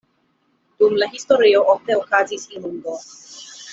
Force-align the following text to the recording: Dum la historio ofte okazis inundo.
Dum 0.83 0.95
la 1.03 1.09
historio 1.15 1.61
ofte 1.75 1.99
okazis 1.99 2.47
inundo. 2.57 2.97